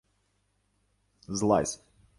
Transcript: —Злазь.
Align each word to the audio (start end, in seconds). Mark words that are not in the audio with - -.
—Злазь. 1.37 1.75